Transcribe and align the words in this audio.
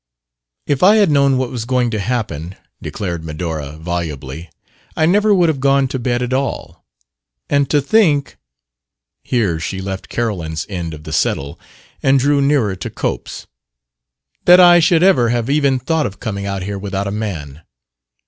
"If 0.65 0.81
I 0.81 0.95
had 0.95 1.11
known 1.11 1.37
what 1.37 1.51
was 1.51 1.63
going 1.63 1.91
to 1.91 1.99
happen," 1.99 2.55
declared 2.81 3.23
Medora 3.23 3.73
volubly, 3.73 4.49
"I 4.97 5.05
never 5.05 5.31
could 5.35 5.47
have 5.47 5.59
gone 5.59 5.87
to 5.89 5.99
bed 5.99 6.23
at 6.23 6.33
all! 6.33 6.83
And 7.51 7.69
to 7.69 7.79
think" 7.83 8.37
here 9.23 9.59
she 9.59 9.79
left 9.79 10.09
Carolyn's 10.09 10.65
end 10.67 10.95
of 10.95 11.03
the 11.03 11.13
settle 11.13 11.59
and 12.01 12.17
drew 12.17 12.41
nearer 12.41 12.75
to 12.77 12.89
Cope's 12.89 13.45
"that 14.45 14.59
I 14.59 14.79
should 14.79 15.03
ever 15.03 15.29
have 15.29 15.51
even 15.51 15.77
thought 15.77 16.07
of 16.07 16.19
coming 16.19 16.47
out 16.47 16.63
here 16.63 16.79
without 16.79 17.05
a 17.05 17.11
man!" 17.11 17.61